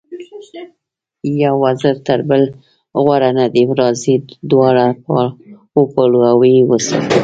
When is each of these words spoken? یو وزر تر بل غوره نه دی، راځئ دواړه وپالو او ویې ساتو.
یو 1.43 1.53
وزر 1.63 1.95
تر 2.07 2.19
بل 2.29 2.43
غوره 3.03 3.29
نه 3.37 3.45
دی، 3.53 3.63
راځئ 3.81 4.15
دواړه 4.51 4.85
وپالو 5.77 6.19
او 6.29 6.37
ویې 6.41 6.61
ساتو. 6.87 7.17